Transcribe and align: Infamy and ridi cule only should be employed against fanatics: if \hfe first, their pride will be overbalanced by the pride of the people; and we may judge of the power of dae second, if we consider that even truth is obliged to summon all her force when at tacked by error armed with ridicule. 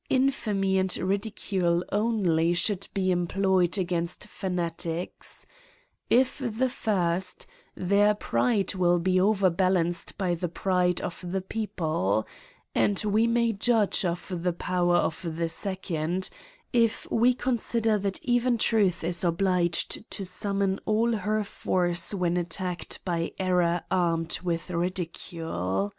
Infamy 0.09 0.79
and 0.79 0.97
ridi 0.97 1.29
cule 1.29 1.83
only 1.91 2.53
should 2.53 2.87
be 2.91 3.11
employed 3.11 3.77
against 3.77 4.23
fanatics: 4.25 5.45
if 6.09 6.39
\hfe 6.39 6.71
first, 6.71 7.45
their 7.75 8.15
pride 8.15 8.73
will 8.73 8.97
be 8.97 9.21
overbalanced 9.21 10.17
by 10.17 10.33
the 10.33 10.49
pride 10.49 10.99
of 11.01 11.23
the 11.31 11.39
people; 11.39 12.25
and 12.73 13.03
we 13.05 13.27
may 13.27 13.53
judge 13.53 14.03
of 14.03 14.33
the 14.41 14.53
power 14.53 14.95
of 14.95 15.21
dae 15.37 15.45
second, 15.47 16.31
if 16.73 17.05
we 17.11 17.35
consider 17.35 17.99
that 17.99 18.25
even 18.25 18.57
truth 18.57 19.03
is 19.03 19.23
obliged 19.23 20.09
to 20.09 20.25
summon 20.25 20.79
all 20.87 21.15
her 21.15 21.43
force 21.43 22.11
when 22.11 22.39
at 22.39 22.49
tacked 22.49 22.99
by 23.05 23.31
error 23.37 23.83
armed 23.91 24.39
with 24.43 24.71
ridicule. 24.71 25.89